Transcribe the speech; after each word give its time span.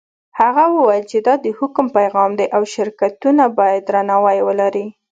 هغه 0.39 0.63
وویل 0.75 1.03
چې 1.11 1.17
دا 1.27 1.33
د 1.45 1.47
حکم 1.57 1.85
پیغام 1.97 2.31
دی 2.39 2.47
او 2.55 2.61
شرکتونه 2.73 3.43
باید 3.57 3.81
درناوی 3.89 4.39
ولري. 4.47 4.85